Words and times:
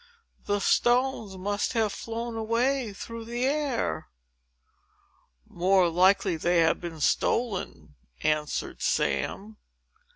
The 0.45 0.59
stones 0.59 1.37
must 1.37 1.73
have 1.73 1.93
flown 1.93 2.35
away 2.35 2.91
through 2.91 3.23
the 3.25 3.45
air!" 3.45 4.07
"More 5.47 5.89
likely 5.89 6.37
they 6.37 6.57
have 6.61 6.81
been 6.81 6.99
stolen!" 6.99 7.93
answered 8.23 8.81
Sam. 8.81 9.57